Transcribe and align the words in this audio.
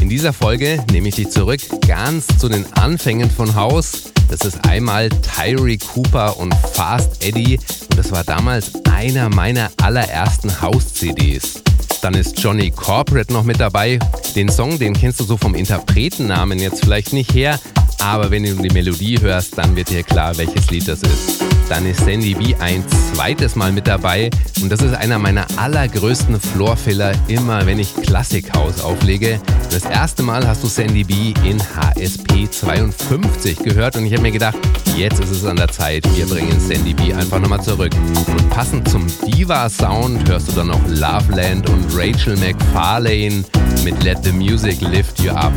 In 0.00 0.08
dieser 0.08 0.32
Folge 0.32 0.82
nehme 0.90 1.08
ich 1.08 1.16
dich 1.16 1.30
zurück 1.30 1.60
ganz 1.86 2.26
zu 2.38 2.48
den 2.48 2.64
Anfängen 2.74 3.30
von 3.30 3.54
House. 3.54 4.12
Das 4.30 4.46
ist 4.46 4.66
einmal 4.66 5.10
Tyree 5.10 5.78
Cooper 5.78 6.38
und 6.38 6.54
Fast 6.72 7.24
Eddie 7.24 7.58
und 7.90 7.98
das 7.98 8.12
war 8.12 8.24
damals 8.24 8.72
einer 8.90 9.28
meiner 9.28 9.70
allerersten 9.82 10.60
House-CDs. 10.60 11.62
Dann 12.02 12.14
ist 12.14 12.36
Johnny 12.40 12.72
Corporate 12.72 13.32
noch 13.32 13.44
mit 13.44 13.60
dabei. 13.60 14.00
Den 14.34 14.48
Song, 14.48 14.76
den 14.76 14.92
kennst 14.92 15.20
du 15.20 15.24
so 15.24 15.36
vom 15.36 15.54
Interpretennamen 15.54 16.58
jetzt 16.58 16.80
vielleicht 16.80 17.12
nicht 17.12 17.32
her, 17.32 17.60
aber 18.00 18.32
wenn 18.32 18.42
du 18.42 18.56
die 18.56 18.70
Melodie 18.70 19.20
hörst, 19.20 19.56
dann 19.56 19.76
wird 19.76 19.88
dir 19.90 20.02
klar, 20.02 20.36
welches 20.36 20.68
Lied 20.68 20.88
das 20.88 21.02
ist. 21.02 21.44
Dann 21.68 21.86
ist 21.86 22.04
Sandy 22.04 22.34
B 22.34 22.56
ein 22.56 22.84
zweites 23.14 23.54
Mal 23.54 23.70
mit 23.70 23.86
dabei 23.86 24.30
und 24.60 24.70
das 24.70 24.82
ist 24.82 24.94
einer 24.94 25.20
meiner 25.20 25.46
allergrößten 25.56 26.40
Floorfiller, 26.40 27.12
immer 27.28 27.64
wenn 27.66 27.78
ich 27.78 27.94
Classic 27.94 28.52
House 28.52 28.80
auflege. 28.80 29.40
Das 29.70 29.84
erste 29.84 30.24
Mal 30.24 30.46
hast 30.46 30.64
du 30.64 30.66
Sandy 30.66 31.04
B 31.04 31.32
in 31.48 31.62
HSP 31.62 32.50
52 32.50 33.58
gehört 33.58 33.96
und 33.96 34.06
ich 34.06 34.12
habe 34.12 34.22
mir 34.22 34.32
gedacht, 34.32 34.58
jetzt 34.96 35.20
ist 35.20 35.30
es 35.30 35.44
an 35.44 35.56
der 35.56 35.68
Zeit, 35.68 36.04
wir 36.16 36.26
bringen 36.26 36.58
Sandy 36.60 36.94
B 36.94 37.12
einfach 37.12 37.38
nochmal 37.38 37.62
zurück. 37.62 37.92
Und 38.26 38.50
passend 38.50 38.88
zum 38.88 39.06
Diva-Sound 39.26 40.28
hörst 40.28 40.48
du 40.48 40.52
dann 40.52 40.68
noch 40.68 40.80
Loveland 40.88 41.68
und 41.68 41.86
Rachel 41.94 42.36
McFarlane 42.36 43.44
mit 43.84 44.02
Let 44.02 44.18
the 44.24 44.32
Music 44.32 44.80
Lift 44.80 45.20
You 45.20 45.32
Up. 45.32 45.52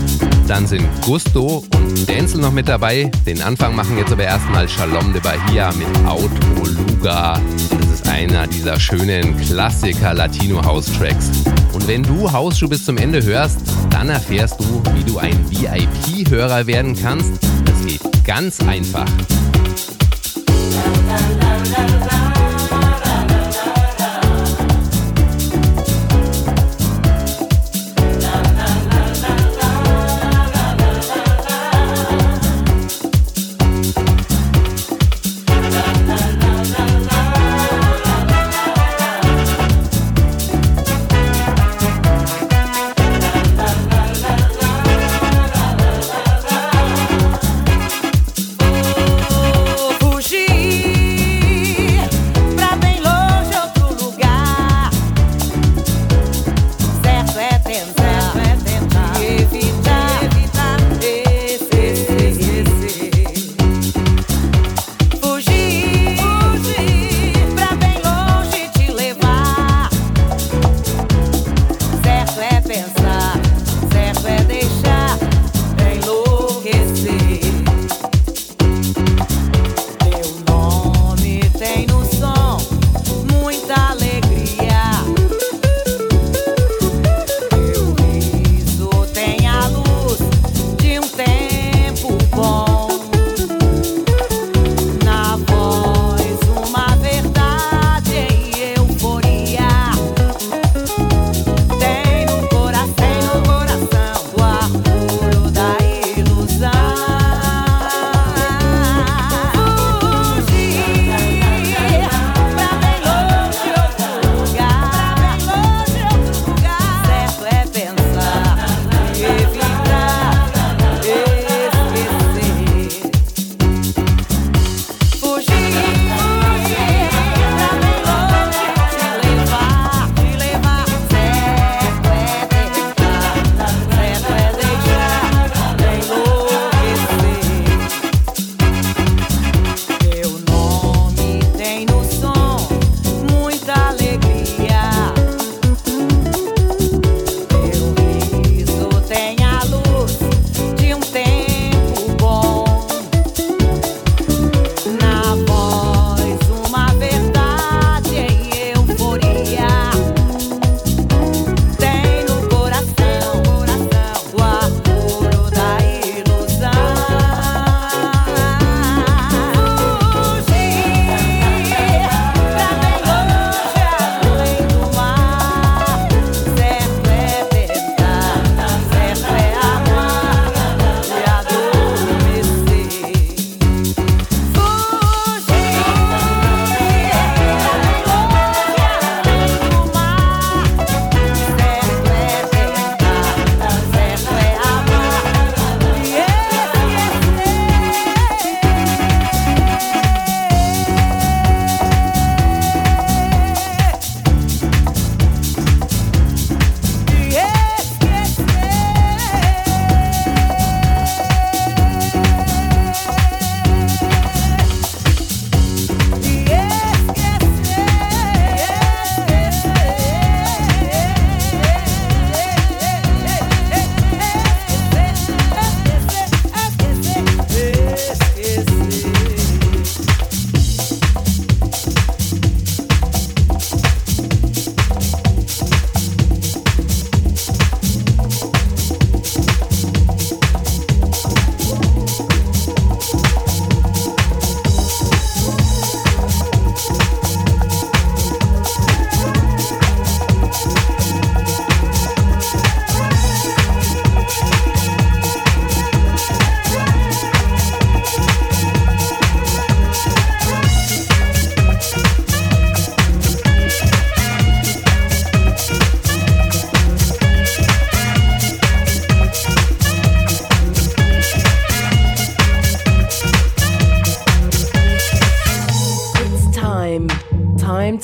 Dann 0.47 0.67
sind 0.67 0.87
Gusto 1.01 1.63
und 1.75 2.07
Denzel 2.07 2.41
noch 2.41 2.51
mit 2.51 2.67
dabei. 2.67 3.11
Den 3.25 3.41
Anfang 3.41 3.75
machen 3.75 3.97
jetzt 3.97 4.11
aber 4.11 4.23
erstmal 4.23 4.67
Shalom 4.67 5.13
de 5.13 5.21
Bahia 5.21 5.71
mit 5.73 5.87
Auto 6.07 6.29
Luga. 6.63 7.39
Das 7.69 7.99
ist 7.99 8.09
einer 8.09 8.47
dieser 8.47 8.79
schönen 8.79 9.37
Klassiker 9.37 10.13
Latino 10.13 10.63
House 10.63 10.87
Tracks. 10.97 11.31
Wenn 11.85 12.01
du 12.01 12.31
Hausschuh 12.31 12.67
bis 12.67 12.83
zum 12.83 12.97
Ende 12.97 13.23
hörst, 13.23 13.59
dann 13.91 14.09
erfährst 14.09 14.59
du, 14.59 14.81
wie 14.95 15.03
du 15.03 15.19
ein 15.19 15.37
VIP-Hörer 15.49 16.65
werden 16.65 16.95
kannst. 16.99 17.31
Das 17.65 17.85
geht 17.85 18.01
ganz 18.25 18.59
einfach. 18.61 19.05
time 22.05 22.34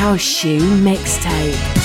House 0.00 0.22
Shoe 0.22 0.58
Mixtape. 0.80 1.79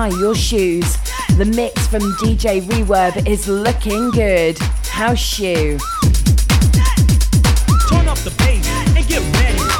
tie 0.00 0.18
your 0.18 0.34
shoes. 0.34 0.96
The 1.36 1.44
mix 1.44 1.86
from 1.86 2.00
DJ 2.22 2.62
Reverb 2.62 3.28
is 3.28 3.46
looking 3.46 4.10
good. 4.10 4.58
House 4.88 5.18
shoe. 5.18 5.78
Turn 7.88 8.08
up 8.08 8.18
the 8.18 8.34
bass 8.38 8.66
and 8.96 9.06
get 9.06 9.22
ready. 9.34 9.79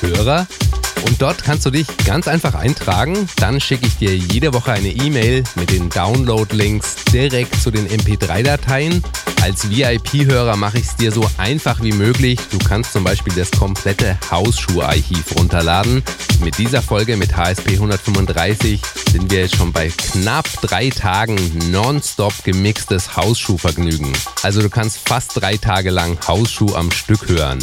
Hörer. 0.00 0.46
Und 1.06 1.20
dort 1.20 1.42
kannst 1.42 1.66
du 1.66 1.70
dich 1.70 1.86
ganz 2.06 2.28
einfach 2.28 2.54
eintragen. 2.54 3.28
Dann 3.36 3.60
schicke 3.60 3.86
ich 3.86 3.96
dir 3.96 4.16
jede 4.16 4.54
Woche 4.54 4.72
eine 4.72 4.88
E-Mail 4.88 5.44
mit 5.54 5.70
den 5.70 5.90
Download-Links 5.90 6.96
direkt 7.12 7.60
zu 7.60 7.70
den 7.70 7.86
MP3-Dateien. 7.88 9.04
Als 9.44 9.68
VIP-Hörer 9.68 10.56
mache 10.56 10.78
ich 10.78 10.86
es 10.86 10.96
dir 10.96 11.12
so 11.12 11.22
einfach 11.36 11.82
wie 11.82 11.92
möglich. 11.92 12.40
Du 12.50 12.58
kannst 12.58 12.94
zum 12.94 13.04
Beispiel 13.04 13.34
das 13.34 13.50
komplette 13.50 14.18
Hausschuh-Archiv 14.30 15.36
runterladen. 15.36 16.02
Mit 16.42 16.56
dieser 16.56 16.80
Folge 16.80 17.18
mit 17.18 17.36
HSP 17.36 17.72
135 17.72 18.80
sind 19.12 19.30
wir 19.30 19.40
jetzt 19.40 19.56
schon 19.56 19.70
bei 19.70 19.88
knapp 19.90 20.48
drei 20.62 20.88
Tagen 20.88 21.36
nonstop 21.70 22.32
gemixtes 22.42 23.18
Hausschuhvergnügen. 23.18 24.14
Also 24.42 24.62
du 24.62 24.70
kannst 24.70 25.06
fast 25.06 25.38
drei 25.38 25.58
Tage 25.58 25.90
lang 25.90 26.18
Hausschuh 26.26 26.74
am 26.74 26.90
Stück 26.90 27.28
hören. 27.28 27.58